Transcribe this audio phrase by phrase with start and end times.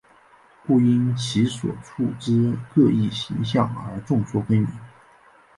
[0.65, 4.67] 故因其所处之各异形象而众说纷纭。